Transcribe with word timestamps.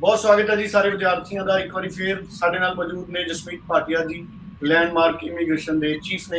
ਬਹੁਤ 0.00 0.18
ਸਵਾਗਤ 0.18 0.50
ਹੈ 0.50 0.54
ਜੀ 0.56 0.66
ਸਾਰੇ 0.66 0.90
ਵਿਦਿਆਰਥੀਆਂ 0.90 1.44
ਦਾ 1.44 1.58
ਇੱਕ 1.58 1.72
ਵਾਰੀ 1.74 1.88
ਫੇਰ 1.88 2.22
ਸਾਡੇ 2.30 2.58
ਨਾਲ 2.58 2.74
ਮੌਜੂਦ 2.74 3.08
ਨੇ 3.10 3.24
ਜਸਮੀਤ 3.24 3.60
ਭਾਟੀਆ 3.68 4.04
ਜੀ 4.04 4.28
ਲੈਂਡਮਾਰਕ 4.62 5.24
ਇਮੀਗ੍ਰੇਸ਼ਨ 5.24 5.80
ਦੇ 5.80 5.98
ਚੀਫ 6.02 6.30
ਨੇ। 6.30 6.38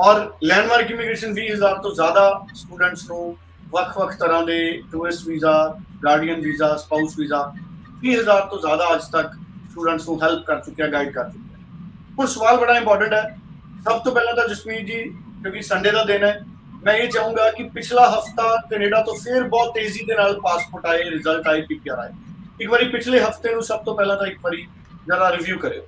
ਔਰ 0.00 0.20
ਲੈਂਡਮਾਰਕ 0.44 0.90
ਇਮੀਗ੍ਰੇਸ਼ਨ 0.90 1.34
20000 1.34 1.80
ਤੋਂ 1.82 1.94
ਜ਼ਿਆਦਾ 1.94 2.46
ਸਟੂਡੈਂਟਸ 2.54 3.08
ਨੂੰ 3.08 3.36
ਵੱਖ-ਵੱਖ 3.70 4.14
ਤਰ੍ਹਾਂ 4.18 4.42
ਦੇ 4.42 4.58
tourist 4.92 5.26
visa 5.28 5.78
guardian 6.04 6.40
visa 6.40 6.76
spouse 6.76 7.18
visa 7.18 7.42
20000 8.04 8.46
ਤੋਂ 8.50 8.58
ਜ਼ਿਆਦਾ 8.58 8.94
ਅੱਜ 8.94 9.02
ਤੱਕ 9.12 9.32
ਸਟੂਡੈਂਟਸ 9.70 10.08
ਨੂੰ 10.08 10.22
ਹੈਲਪ 10.22 10.44
ਕਰ 10.44 10.60
ਚੁੱਕਿਆ 10.60 10.86
ਗਾਈਡ 10.86 11.10
ਕਰ 11.10 11.24
ਚੁੱਕਿਆ। 11.24 11.58
ਹੁਣ 12.18 12.26
ਸਵਾਲ 12.26 12.56
ਬੜਾ 12.56 12.76
ਇੰਪੋਰਟੈਂਟ 12.76 13.12
ਹੈ। 13.12 13.38
ਸਭ 13.84 14.02
ਤੋਂ 14.04 14.12
ਪਹਿਲਾਂ 14.12 14.34
ਤਾਂ 14.34 14.48
ਜਸਮੀਤ 14.48 14.86
ਜੀ, 14.86 15.02
ਕਿਉਂਕਿ 15.42 15.62
ਸੰਡੇ 15.62 15.90
ਦਾ 15.90 16.04
ਦਿਨ 16.04 16.24
ਹੈ, 16.24 16.40
ਮੈਂ 16.84 16.94
ਇਹ 16.94 17.10
ਚਾਹੂੰਗਾ 17.10 17.50
ਕਿ 17.50 17.68
ਪਿਛਲਾ 17.68 18.08
ਹਫਤਾ 18.10 18.56
ਕੈਨੇਡਾ 18.70 19.02
ਤੋਂ 19.02 19.14
ਫਿਰ 19.14 19.42
ਬਹੁਤ 19.42 19.74
ਤੇਜ਼ੀ 19.74 20.04
ਦੇ 20.06 20.14
ਨਾਲ 20.14 20.40
ਪਾਸਪੋਰਟ 20.40 20.86
ਆਏ 20.86 21.10
ਰਿਜ਼ਲਟ 21.10 21.48
ਆਏ 21.48 21.60
ਪੀਪੀਆਰ 21.60 21.98
ਆਏ। 21.98 22.10
ਇੱਕ 22.60 22.70
ਵਾਰੀ 22.70 22.88
ਪਿਛਲੇ 22.88 23.20
ਹਫ਼ਤੇ 23.20 23.52
ਨੂੰ 23.54 23.62
ਸਭ 23.62 23.82
ਤੋਂ 23.84 23.94
ਪਹਿਲਾਂ 23.96 24.16
ਤਾਂ 24.16 24.26
ਇੱਕ 24.26 24.38
ਵਾਰੀ 24.44 24.66
ਜਰਾ 25.08 25.30
ਰਿਵਿਊ 25.30 25.58
ਕਰਿਓ। 25.58 25.82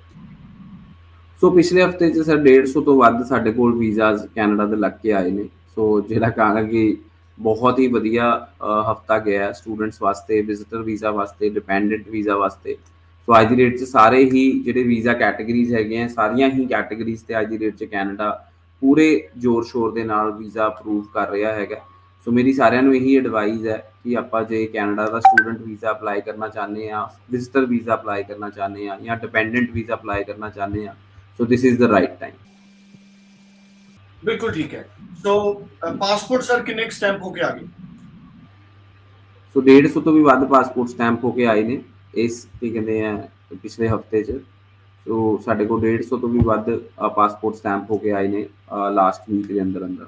ਸੋ 1.39 1.49
ਪਿਛਲੇ 1.51 1.83
ਹਫ਼ਤੇ 1.83 2.09
'ਚ 2.11 2.21
ਸਰ 2.21 2.37
150 2.39 2.83
ਤੋਂ 2.85 2.95
ਵੱਧ 2.97 3.23
ਸਾਡੇ 3.27 3.51
ਕੋਲ 3.51 3.73
ਵੀਜ਼ਾਸ 3.77 4.25
ਕੈਨੇਡਾ 4.35 4.65
ਦੇ 4.65 4.75
ਲੱਗ 4.75 4.91
ਕੇ 5.03 5.11
ਆਏ 5.13 5.31
ਨੇ। 5.31 5.47
ਸੋ 5.75 5.99
ਜਿਹੜਾ 6.09 6.29
ਕਹਾਂਗਾ 6.29 6.63
ਕਿ 6.63 6.97
ਬਹੁਤ 7.37 7.79
ਹੀ 7.79 7.87
ਵਧੀਆ 7.87 8.29
ਹਫਤਾ 8.91 9.17
ਗਿਆ 9.19 9.45
ਹੈ 9.45 9.51
ਸਟੂਡੈਂਟਸ 9.51 10.01
ਵਾਸਤੇ 10.01 10.41
ਵਿਜ਼ਿਟਰ 10.41 10.81
ਵੀਜ਼ਾ 10.83 11.11
ਵਾਸਤੇ 11.11 11.49
ਡਿਪੈਂਡੈਂਟ 11.49 12.07
ਵੀਜ਼ਾ 12.09 12.35
ਵਾਸਤੇ। 12.37 12.75
ਸੋ 13.27 13.39
ਅੱਜ 13.39 13.49
ਦੀ 13.49 13.55
ਡੇਟ 13.55 13.77
'ਚ 13.77 13.83
ਸਾਰੇ 13.83 14.23
ਹੀ 14.25 14.49
ਜਿਹੜੇ 14.59 14.83
ਵੀਜ਼ਾ 14.83 15.13
ਕੈਟਾਗਰੀਜ਼ 15.13 15.73
ਹੈਗੇ 15.73 16.01
ਆ, 16.01 16.07
ਸਾਰੀਆਂ 16.07 16.49
ਹੀ 16.49 16.65
ਕੈਟਾਗਰੀਜ਼ 16.65 17.23
ਤੇ 17.25 17.39
ਅੱਜ 17.39 17.49
ਦੀ 17.49 17.57
ਡੇਟ 17.57 17.75
'ਚ 17.75 17.83
ਕੈਨੇਡਾ 17.83 18.31
ਪੂਰੇ 18.81 19.29
ਜ਼ੋਰ 19.37 19.63
ਸ਼ੋਰ 19.63 19.91
ਦੇ 19.93 20.03
ਨਾਲ 20.03 20.31
ਵੀਜ਼ਾ 20.31 20.67
ਅਪਰੂਵ 20.67 21.03
ਕਰ 21.13 21.29
ਰਿਹਾ 21.31 21.53
ਹੈਗਾ। 21.53 21.75
ਸੋ 22.27 22.31
ਮੇਰੀ 22.31 22.53
ਸਾਰਿਆਂ 22.53 22.81
ਨੂੰ 22.83 22.95
ਇਹੀ 22.95 23.17
ਐਡਵਾਈਸ 23.17 23.65
ਹੈ 23.65 23.77
ਕਿ 24.03 24.15
ਆਪਾਂ 24.17 24.43
ਜੇ 24.43 24.65
ਕੈਨੇਡਾ 24.67 25.05
ਦਾ 25.05 25.19
ਸਟੂਡੈਂਟ 25.19 25.61
ਵੀਜ਼ਾ 25.61 25.91
ਅਪਲਾਈ 25.91 26.21
ਕਰਨਾ 26.21 26.47
ਚਾਹੁੰਦੇ 26.47 26.89
ਆ 26.89 27.07
ਵਿਜ਼ਿਟਰ 27.31 27.65
ਵੀਜ਼ਾ 27.65 27.93
ਅਪਲਾਈ 27.95 28.23
ਕਰਨਾ 28.23 28.49
ਚਾਹੁੰਦੇ 28.49 28.87
ਆ 28.87 28.97
ਜਾਂ 29.03 29.17
ਡਿਪੈਂਡੈਂਟ 29.17 29.71
ਵੀਜ਼ਾ 29.71 29.95
ਅਪਲਾਈ 29.95 30.23
ਕਰਨਾ 30.23 30.49
ਚਾਹੁੰਦੇ 30.49 30.87
ਆ 30.87 30.95
so 31.39 31.45
this 31.45 31.65
is 31.65 31.79
the 31.79 31.89
right 31.91 32.19
time 32.19 32.35
ਬਿਲਕੁਲ 34.23 34.51
ਠੀਕ 34.51 34.73
ਹੈ 34.73 34.85
ਸੋ 35.23 35.53
ਪਾਸਪੋਰਟ 35.99 36.43
ਸਰ 36.43 36.61
ਕਿੰਨੇ 36.63 36.89
ਸਟੈਂਪ 36.89 37.21
ਹੋ 37.21 37.31
ਕੇ 37.31 37.41
ਆ 37.41 37.49
ਗਏ 37.51 37.67
ਸੋ 39.55 39.61
150 39.61 40.01
ਤੋਂ 40.01 40.13
ਵੀ 40.13 40.21
ਵੱਧ 40.23 40.45
ਪਾਸਪੋਰਟ 40.47 40.89
ਸਟੈਂਪ 40.89 41.23
ਹੋ 41.23 41.31
ਕੇ 41.31 41.45
ਆਏ 41.47 41.63
ਨੇ 41.63 41.81
ਇਸ 42.17 42.45
ਕੀ 42.59 42.69
ਕਹਿੰਦੇ 42.69 43.05
ਆ 43.05 43.17
ਪਿਛਲੇ 43.53 43.87
ਹਫ਼ਤੇ 43.89 44.23
'ਚ 44.23 44.39
ਸੋ 45.05 45.37
ਸਾਡੇ 45.45 45.65
ਕੋਲ 45.65 45.85
150 45.87 46.19
ਤੋਂ 46.21 46.29
ਵੀ 46.29 46.39
ਵੱਧ 46.45 46.69
ਪਾਸਪੋਰਟ 47.15 47.55
ਸਟੈਂਪ 47.55 47.91
ਹੋ 47.91 47.97
ਕੇ 47.97 48.11
ਆਏ 48.13 48.27
ਨੇ 48.27 48.47
ਲਾਸਟ 48.93 49.29
ਵੀਕ 49.29 49.47
ਦੇ 49.47 49.61
ਅੰਦਰ 49.61 49.85
ਅੰਦਰ 49.85 50.05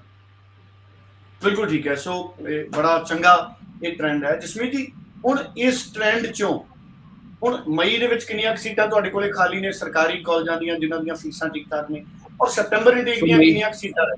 ਬਿਲਕੁਲ 1.43 1.67
ਠੀਕ 1.69 1.87
ਹੈ। 1.87 1.95
ਸੋ 1.97 2.13
ਬੜਾ 2.71 2.97
ਚੰਗਾ 2.99 3.33
ਇਹ 3.83 3.95
ਟ੍ਰੈਂਡ 3.97 4.23
ਹੈ 4.25 4.35
ਜਿਸਮੀ 4.37 4.69
ਜੀ 4.69 4.85
ਹੁਣ 5.25 5.37
ਇਸ 5.59 5.83
ਟ੍ਰੈਂਡ 5.93 6.25
ਚੋਂ 6.27 6.53
ਹੁਣ 7.43 7.57
ਮਈ 7.75 7.97
ਦੇ 7.97 8.07
ਵਿੱਚ 8.07 8.23
ਕਿੰਨੀਆਂ 8.23 8.55
ਸੀਟਾਂ 8.57 8.87
ਤੁਹਾਡੇ 8.87 9.09
ਕੋਲੇ 9.09 9.29
ਖਾਲੀ 9.31 9.59
ਨੇ 9.61 9.71
ਸਰਕਾਰੀ 9.73 10.21
ਕਾਲਜਾਂ 10.23 10.57
ਦੀਆਂ 10.57 10.77
ਜਿਨ੍ਹਾਂ 10.79 10.99
ਦੀਆਂ 10.99 11.15
ਫੀਸਾਂ 11.15 11.49
ਠੀਕ 11.49 11.69
ਠਾਕ 11.69 11.89
ਨੇ 11.91 12.03
ਔਰ 12.41 12.49
ਸਤੰਬਰ 12.49 12.97
ਇਨਟੇਕ 12.97 13.23
ਦੀਆਂ 13.23 13.37
ਕਿੰਨੀਆਂ 13.39 13.71
ਸੀਟਾਂ 13.73 14.05
ਨੇ? 14.07 14.15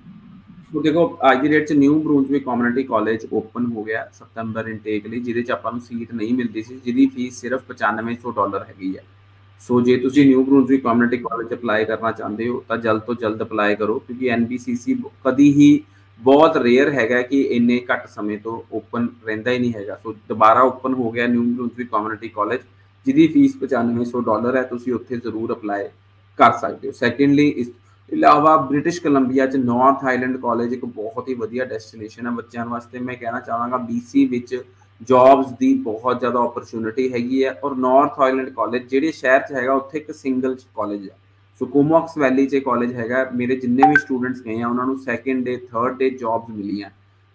ਸੋ 0.74 0.82
ਦੇਖੋ 0.82 1.08
ਅੱਜ 1.32 1.42
ਦੀ 1.42 1.48
ਡੇਟ 1.48 1.68
'ਚ 1.68 1.74
New 1.74 2.00
Brunswick 2.02 2.44
community 2.46 2.84
college 2.84 3.26
open 3.34 3.66
ਹੋ 3.68 3.84
ਗਿਆ 3.84 4.06
ਸਤੰਬਰ 4.14 4.68
ਇਨਟੇਕ 4.68 5.08
ਲਈ 5.08 5.20
ਜਿਹਦੇ 5.20 5.42
'ਚ 5.42 5.52
ਆਪਾਂ 5.52 5.72
ਨੂੰ 5.72 5.82
ਸੀਟ 5.82 6.14
ਨਹੀਂ 6.14 6.34
ਮਿਲਦੀ 6.34 6.62
ਸੀ 6.64 6.80
ਜਿਹਦੀ 6.86 7.06
ਫੀਸ 7.08 7.40
ਸਿਰਫ 7.42 7.72
9500 7.74 8.34
ਡਾਲਰ 8.36 8.64
ਹੈਗੀ 8.64 8.96
ਹੈ 8.98 9.04
ਸੋ 9.62 9.80
ਜੇ 9.82 9.98
ਤੁਸੀਂ 9.98 10.26
New 10.28 10.44
Brunswick 10.44 10.84
community 10.84 11.18
college 11.20 11.54
apply 11.54 11.86
ਕਰਨਾ 11.86 12.12
ਚਾਹੁੰਦੇ 12.12 12.48
ਹੋ 12.48 12.64
ਤਾਂ 12.68 12.78
ਜਲਦ 12.78 13.02
ਤੋਂ 13.02 13.16
ਜਲਦ 13.18 13.42
ਅਪਲਾਈ 13.44 13.76
ਕਰੋ 13.76 13.98
ਕਿਉਂਕਿ 14.00 14.30
ਐਨਬੀਸੀਸੀ 14.32 14.96
ਕਦੀ 15.24 15.52
ਹੀ 15.54 15.70
ਬਹੁਤ 16.20 16.58
ਰੇਅਰ 16.58 16.92
ਹੈਗਾ 16.94 17.22
ਕਿ 17.22 17.42
ਇੰਨੇ 17.52 17.80
ਘੱਟ 17.92 18.08
ਸਮੇਂ 18.10 18.38
ਤੋਂ 18.38 18.62
ਓਪਨ 18.74 19.08
ਰਹਿੰਦਾ 19.26 19.52
ਹੀ 19.52 19.60
ਨਹੀਂ 19.60 19.74
ਹੈਗਾ। 19.74 19.96
ਸੋ 20.04 20.14
ਦੁਬਾਰਾ 20.30 20.62
ਓਪਨ 20.64 20.94
ਹੋ 20.94 21.12
ਗਿਆ 21.12 21.28
ਨਿਊ 21.28 21.44
ਮਲੂਨਵੀ 21.44 21.86
ਕਮਿਊਨਿਟੀ 21.86 22.28
ਕਾਲਜ 22.30 22.60
ਜਿਹਦੀ 23.06 23.28
ਫੀਸ 23.28 23.56
9500 23.56 24.22
ਡਾਲਰ 24.26 24.56
ਹੈ, 24.56 24.64
ਤੁਸੀਂ 24.64 24.94
ਉੱਥੇ 24.94 25.18
ਜ਼ਰੂਰ 25.18 25.54
ਅਪਲਾਈ 25.54 25.88
ਕਰ 26.40 26.52
ਸਕਦੇ 26.62 26.88
ਹੋ। 26.88 26.94
ਸੈਕੰਡਲੀ 26.94 27.48
ਇਸ 27.58 27.72
ਇਲਾਵਾ 28.10 28.56
ਬ੍ਰਿਟਿਸ਼ 28.70 29.02
ਕੋਲੰਬੀਆ 29.02 29.46
ਚ 29.46 29.58
ਨਾਰਥ 29.58 30.04
ਆਈਲੈਂਡ 30.06 30.38
ਕਾਲਜ 30.38 30.74
ਇੱਕ 30.74 30.86
ਬਹੁਤ 30.86 31.30
ਹੀ 31.30 31.34
ਵਧੀਆ 31.36 31.66
ਡੈਸਟੀਨੇਸ਼ਨ 31.66 32.26
ਹੈ 32.26 32.32
ਬੱਚਿਆਂ 32.32 32.66
ਵਾਸਤੇ। 32.66 33.00
ਮੈਂ 33.00 33.16
ਕਹਿਣਾ 33.16 33.40
ਚਾਹਾਂਗਾ 33.40 33.78
BC 33.90 34.26
ਵਿੱਚ 34.30 34.56
ਜੌਬਸ 35.08 35.52
ਦੀ 35.60 35.74
ਬਹੁਤ 35.84 36.20
ਜ਼ਿਆਦਾ 36.20 36.40
ਓਪਰਚ्युनिटी 36.40 37.12
ਹੈਗੀ 37.14 37.44
ਹੈ 37.44 37.60
ਔਰ 37.64 37.76
ਨਾਰਥ 37.78 38.20
ਆਈਲੈਂਡ 38.22 38.50
ਕਾਲਜ 38.50 38.88
ਜਿਹੜੇ 38.90 39.12
ਸ਼ਹਿਰ 39.12 39.40
ਚ 39.40 39.52
ਹੈਗਾ, 39.52 39.74
ਉੱਥੇ 39.74 39.98
ਇੱਕ 39.98 40.12
ਸਿੰਗਲ 40.14 40.56
ਕਾਲਜ 40.76 41.10
ਹੈ। 41.10 41.16
ਸੋ 41.62 41.66
ਕੋਮੌਕਸ 41.66 42.18
ਵੈਲੀ 42.18 42.46
'ਚ 42.46 42.58
ਕਾਲਜ 42.66 42.94
ਹੈਗਾ, 42.94 43.30
ਮੇਰੇ 43.34 43.56
ਜਿੰਨੇ 43.56 43.90
ਵੀ 43.90 43.96
ਸਟੂਡੈਂਟਸ 44.02 44.42
ਗਏ 44.42 44.62
ਆ, 44.62 44.68
ਉਹਨਾਂ 44.68 44.86
ਨੂੰ 44.86 44.98
second 45.00 45.46
day 45.46 45.56
third 45.72 45.98
day 45.98 46.10
jobs 46.10 46.50
ਮਿਲੀਆਂ। 46.50 46.90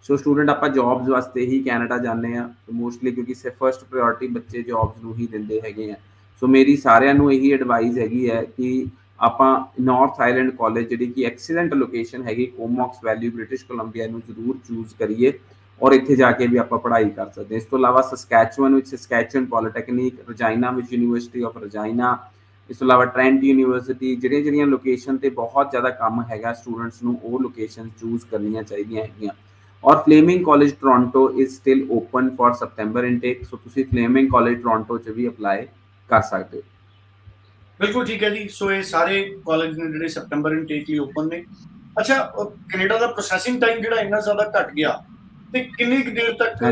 ਸੋ 0.05 0.15
ਸਟੂਡੈਂਟ 0.17 0.49
ਆਪਾਂ 0.49 0.69
ਜੌਬਸ 0.69 1.09
ਵਾਸਤੇ 1.09 1.45
ਹੀ 1.45 1.61
ਕੈਨੇਡਾ 1.63 1.97
ਜਾਂਦੇ 1.97 2.35
ਆ 2.37 2.49
ਮੋਸਟਲੀ 2.71 3.11
ਕਿਉਂਕਿ 3.11 3.33
ਸੇ 3.33 3.49
ਫਰਸਟ 3.49 3.83
ਪ੍ਰਾਇੋਰਟੀ 3.83 4.27
ਬੱਚੇ 4.27 4.61
ਜੌਬਸ 4.63 5.03
ਨੂੰ 5.03 5.15
ਹੀ 5.15 5.27
ਦਿੰਦੇ 5.27 5.59
ਹੈਗੇ 5.61 5.91
ਆ। 5.91 5.95
ਸੋ 6.41 6.47
ਮੇਰੀ 6.47 6.75
ਸਾਰਿਆਂ 6.77 7.13
ਨੂੰ 7.13 7.31
ਇਹੀ 7.33 7.51
ਐਡਵਾਈਸ 7.53 7.97
ਹੈਗੀ 7.97 8.29
ਹੈ 8.29 8.41
ਕਿ 8.57 8.87
ਆਪਾਂ 9.19 9.49
ਨਾਰਥ 9.81 10.21
ਆਈਲੈਂਡ 10.21 10.51
ਕਾਲਜ 10.51 10.87
ਜਿਹੜੀ 10.89 11.05
ਕਿ 11.07 11.25
ਐਕਸੀਲੈਂਟ 11.25 11.73
ਲੋਕੇਸ਼ਨ 11.73 12.23
ਹੈਗੀ 12.23 12.45
ਕੋਮੌਕਸ 12.47 13.03
ਵੈਲੀ 13.03 13.29
ਬ੍ਰਿਟਿਸ਼ 13.29 13.65
ਕੋਲੰਬੀਆ 13.65 14.07
ਨੂੰ 14.07 14.21
ਜ਼ਰੂਰ 14.27 14.57
ਚੂਜ਼ 14.67 14.93
ਕਰੀਏ 14.99 15.31
ਔਰ 15.81 15.93
ਇੱਥੇ 15.93 16.15
ਜਾ 16.15 16.31
ਕੇ 16.31 16.47
ਵੀ 16.47 16.57
ਆਪਾਂ 16.57 16.79
ਪੜ੍ਹਾਈ 16.79 17.09
ਕਰ 17.09 17.29
ਸਕਦੇ 17.29 17.55
ਇਸ 17.55 17.63
ਤੋਂ 17.63 17.79
ਇਲਾਵਾ 17.79 18.01
ਸਸਕੈਚੁਅਨ 18.01 18.75
ਵਿੱਚ 18.75 18.87
ਸਸਕੈਚੁਅਨ 18.87 19.45
ਪੋਲੀਟੈਕਨਿਕ 19.45 20.29
ਰਜਾਈਨਾ 20.29 20.71
ਵਿੱਚ 20.71 20.93
ਯੂਨੀਵਰਸਿਟੀ 20.93 21.43
ਆਫ 21.43 21.57
ਰਜਾਈਨਾ 21.57 22.17
ਇਸ 22.71 22.77
ਤੋਂ 22.77 22.85
ਇਲਾਵਾ 22.85 23.05
ਟ੍ਰੈਂਟ 23.05 23.43
ਯੂਨੀਵਰਸਿਟੀ 23.43 24.15
ਜਿਹੜੀਆਂ 24.15 24.41
ਜਿਹੜੀਆਂ 24.41 24.65
ਲੋਕੇਸ਼ਨ 24.67 25.17
ਤੇ 25.17 25.29
ਬਹੁਤ 25.37 25.71
ਜ਼ਿਆਦਾ 25.71 25.89
ਕੰਮ 25.95 26.21
ਹੈਗਾ 26.29 26.53
ਸਟੂਡੈਂਟਸ 26.53 27.01
ਨੂੰ 27.03 27.19
ਉਹ 27.23 27.39
ਲੋਕੇਸ਼ਨ 27.39 27.89
ਚੂਜ਼ 28.01 28.25
ਕਰਨੀਆਂ 28.31 28.63
ਚਾਹੀਦੀਆਂ 28.63 29.03
ਹੈਗੀਆਂ। 29.03 29.33
ਔਰ 29.83 29.97
Fleming 29.97 30.45
college 30.45 30.73
Toronto 30.81 31.29
is 31.31 31.49
still 31.51 31.85
open 31.91 32.29
for 32.37 32.53
September 32.55 33.05
intake 33.05 33.43
so 33.45 33.57
ਤੁਸੀਂ 33.57 33.85
ਫਲੇਮਿੰਗ 33.85 34.29
ਕਾਲਜ 34.31 34.61
ਟੋਰਾਂਟੋ 34.61 34.97
'ਚ 34.97 35.09
ਵੀ 35.09 35.27
ਅਪਲਾਈ 35.27 35.65
ਕਰ 36.09 36.21
ਸਕਦੇ 36.21 36.57
ਹੋ। 36.57 36.63
ਬਿਲਕੁਲ 37.79 38.05
ਠੀਕ 38.05 38.23
ਹੈ 38.23 38.29
ਜੀ। 38.29 38.47
ਸੋ 38.49 38.71
ਇਹ 38.71 38.81
ਸਾਰੇ 38.85 39.23
ਕਾਲਜ 39.45 39.77
ਨੇ 39.79 39.91
ਜਿਹੜੇ 39.91 40.07
ਸਪਟੈਂਬਰ 40.07 40.51
ਇਨਟੇਕ 40.53 40.89
ਲਈ 40.89 40.97
ਓਪਨ 40.99 41.27
ਨੇ। 41.27 41.43
ਅੱਛਾ 41.99 42.19
ਕੈਨੇਡਾ 42.71 42.97
ਦਾ 42.97 43.07
ਪ੍ਰੋਸੈਸਿੰਗ 43.09 43.61
ਟਾਈਮ 43.61 43.81
ਜਿਹੜਾ 43.81 44.01
ਇੰਨਾ 44.01 44.19
ਜ਼ਿਆਦਾ 44.21 44.51
ਘਟ 44.51 44.73
ਗਿਆ 44.73 44.91
ਤੇ 45.53 45.63
ਕਿੰਨੀ 45.77 46.01
ਕੁ 46.01 46.11
ਦੇਰ 46.11 46.33
ਤੱਕ 46.39 46.63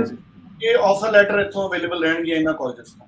ਇਹ 0.63 0.77
ਆਫਰ 0.83 1.11
ਲੈਟਰ 1.11 1.39
ਇੱਥੋਂ 1.39 1.67
ਅਵੇਲੇਬਲ 1.69 2.03
ਰਹਿਣਗੇ 2.03 2.31
ਇਹਨਾਂ 2.31 2.53
ਕਾਲਜਸ 2.53 2.91
ਤੋਂ? 2.91 3.07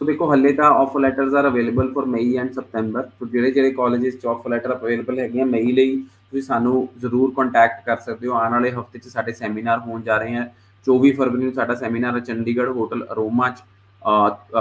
ਸੋ 0.00 0.04
ਦੇਖੋ 0.04 0.30
ਹੱਲੇ 0.30 0.52
ਤਾਂ 0.52 0.70
offer 0.72 1.00
letters 1.00 1.34
are 1.34 1.46
available 1.46 1.92
for 1.92 2.06
May 2.06 2.36
and 2.36 2.52
September 2.52 3.02
so 3.10 3.26
ਜਿਹੜੇ 3.26 3.50
ਜਿਹੜੇ 3.50 3.70
ਕਾਲਜਸ 3.70 4.16
ਚ 4.16 4.26
ਆਫਰ 4.26 4.50
ਲੈਟਰ 4.50 4.72
ਅਵੇਲੇਬਲ 4.72 5.18
ਹੈਗੀਆਂ 5.18 5.46
ਮਈ 5.46 5.72
ਲਈ 5.72 5.96
ਤੁਸੀਂ 5.96 6.42
ਸਾਨੂੰ 6.42 6.86
ਜ਼ਰੂਰ 7.00 7.32
ਕੰਟੈਕਟ 7.36 7.84
ਕਰ 7.86 7.96
ਸਕਦੇ 7.98 8.28
ਹੋ 8.28 8.34
ਆਉਣ 8.34 8.52
ਵਾਲੇ 8.52 8.70
ਹਫ਼ਤੇ 8.70 8.98
'ਚ 8.98 9.08
ਸਾਡੇ 9.08 9.32
ਸੈਮੀਨਾਰ 9.32 9.78
ਹੋਣ 9.78 10.02
ਜਾ 10.02 10.18
ਰਹੇ 10.18 10.36
ਹਨ 10.36 10.48
24 10.86 11.12
ਫਰਵਰੀ 11.12 11.44
ਨੂੰ 11.44 11.52
ਸਾਡਾ 11.52 11.74
ਸੈਮੀਨਾਰ 11.74 12.14
ਹੈ 12.14 12.20
ਚੰਡੀਗੜ੍ਹ 12.22 12.72
ਹੋਟਲ 12.72 13.06
ਅਰੋਮਾ 13.12 13.48
'ਚ 13.50 13.62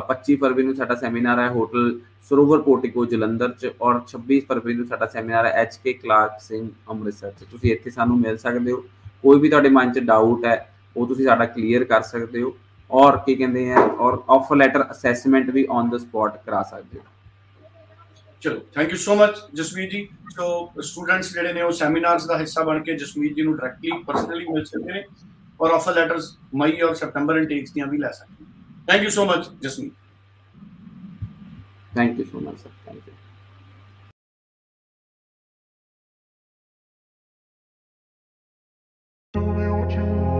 25 0.01 0.37
ਫਰਵਰੀ 0.37 0.63
ਨੂੰ 0.63 0.75
ਸਾਡਾ 0.75 0.95
ਸੈਮੀਨਾਰ 0.97 1.39
ਹੈ 1.39 1.49
ਹੋਟਲ 1.51 1.93
ਸਰੋਵਰ 2.29 2.61
ਪੋਰਟਿਕੋ 2.61 3.05
ਜਲੰਧਰ 3.07 3.51
'ਚ 3.53 3.71
ਔਰ 3.81 4.01
26 4.09 4.39
ਫਰਵਰੀ 4.45 4.73
ਨੂੰ 4.73 4.85
ਸਾਡਾ 4.87 5.07
ਸੈਮੀਨਾਰ 5.09 5.45
ਹੈ 5.45 5.51
H 5.63 5.75
K 5.79 5.93
Clark 5.95 6.39
Singh 6.41 6.67
Amritsar 6.89 7.33
'ਚ 7.33 7.49
ਤੁਸੀਂ 7.51 7.71
ਇੱਥੇ 7.71 7.89
ਸਾਨੂੰ 7.91 8.19
ਮਿਲ 8.19 8.37
ਸਕਦੇ 8.39 8.71
ਹੋ 8.71 8.83
ਕੋਈ 9.23 9.39
ਵੀ 9.39 9.49
ਤੁਹਾਡੇ 9.49 9.69
ਮਨ 9.71 9.91
'ਚ 9.91 10.05
ਡਾਊਟ 10.07 10.45
ਹੈ 10.45 10.55
ਉਹ 10.95 11.07
ਤੁਸੀਂ 11.07 11.25
ਸਾਡਾ 11.25 11.45
ਕਲੀਅਰ 11.47 11.83
ਕਰ 11.85 12.01
ਸਕਦੇ 12.05 12.41
ਹੋ 12.41 12.55
ਔਰ 12.89 13.17
ਕੀ 13.17 13.35
ਕਹਿੰਦੇ 13.35 13.71
ਆ 13.71 13.81
ਔਰ 13.99 14.21
ਆਫਰ 14.29 14.55
ਲੈਟਰ 14.55 14.85
ਅਸੈਸਮੈਂਟ 14.91 15.49
ਵੀ 15.49 15.65
ਔਨ 15.69 15.89
ਦਾ 15.89 15.97
ਸਪੌਟ 15.97 16.37
ਕਰਾ 16.45 16.61
ਸਕਦੇ 16.63 16.99
ਹੋ 16.99 17.03
ਚਲੋ 18.43 18.59
thank 18.75 18.91
you 18.91 18.97
so 18.97 19.15
much 19.15 19.39
Jasmeet 19.53 19.89
ji 19.91 20.07
so 20.35 20.47
students 20.81 21.33
ਜਿਹੜੇ 21.33 21.53
ਨੇ 21.53 21.61
ਉਹ 21.61 21.71
ਸੈਮੀਨਾਰਸ 21.73 22.25
ਦਾ 22.27 22.37
ਹਿੱਸਾ 22.39 22.63
ਬਣ 22.63 22.81
ਕੇ 22.83 22.95
ਜਸਮੀਤ 22.97 23.33
ਜੀ 23.35 23.41
ਨੂੰ 23.41 23.55
ਡਾਇਰੈਕਟਲੀ 23.57 23.91
ਪਰਸਨਲੀ 24.03 24.45
ਮਿਲ 24.49 24.65
ਸਕਦੇ 24.65 24.93
ਨੇ 24.93 25.03
ਔਰ 25.59 25.71
ਆਫਰ 25.71 25.93
ਲੈਟਰਸ 25.95 26.35
ਮਈ 26.55 26.81
ਔਰ 26.81 26.93
ਸਪਟੈਂਬਰ 26.95 27.37
ਇਨਟੇਕਸ 27.37 27.71
ਦੀਆਂ 27.71 27.87
ਵੀ 27.87 27.97
ਲੈ 27.97 28.11
ਸਕਦੇ 28.11 28.43
ਨੇ। 28.43 28.51
Thank 28.87 29.03
you 29.03 29.09
so 29.09 29.25
much 29.25 29.49
Jasmeet 29.61 29.93
thank 31.95 32.19
you 32.19 32.25
so 32.25 32.39
much 32.39 32.57
sir 32.57 32.69
thank 32.85 33.07
you 33.07 33.13
Tell 39.33 39.43
me 39.45 39.67
what 39.67 39.91
you. 39.91 40.34